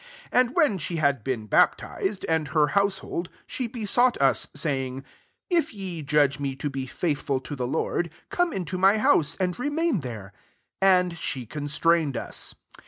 15 0.31 0.39
And 0.47 0.55
when 0.55 0.77
she 0.79 0.95
had 0.95 1.23
been 1.23 1.45
baptized, 1.45 2.25
and 2.27 2.47
her 2.47 2.69
household, 2.69 3.29
she 3.45 3.67
besought 3.67 4.15
tt«, 4.19 4.47
saying, 4.55 5.03
«If 5.51 5.75
ye 5.75 6.01
judge 6.01 6.39
me 6.39 6.55
to 6.55 6.71
be 6.71 6.87
faithful 6.87 7.39
to 7.41 7.55
the 7.55 7.67
Lord, 7.67 8.09
come 8.31 8.51
into 8.51 8.79
my 8.79 8.97
bouse, 8.97 9.35
and 9.39 9.53
i*emain 9.59 10.01
there." 10.01 10.33
And 10.81 11.19
she 11.19 11.45
constrained 11.45 12.17
us. 12.17 12.55